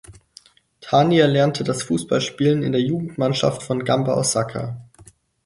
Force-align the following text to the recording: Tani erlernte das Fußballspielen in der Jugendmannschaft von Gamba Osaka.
Tani 0.81 1.19
erlernte 1.19 1.63
das 1.63 1.83
Fußballspielen 1.83 2.63
in 2.63 2.71
der 2.71 2.81
Jugendmannschaft 2.81 3.61
von 3.61 3.85
Gamba 3.85 4.15
Osaka. 4.15 4.81